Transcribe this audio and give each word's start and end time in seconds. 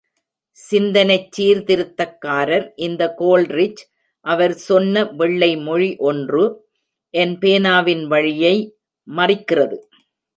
சிந்தனைச் 0.57 1.27
சீர்திருத்தக்காரர் 1.35 2.65
இந்த 2.75 3.03
கோல்ரிட்ஜ், 3.19 3.81
அவர் 4.25 4.55
சொன்ன 4.67 5.03
வெள்ளை 5.19 5.51
மொழி 5.57 5.89
ஒன்று 6.09 6.43
என் 7.13 7.35
பேனாவின் 7.37 8.03
வழியை 8.05 8.55
மறிக்கிறது. 9.07 9.77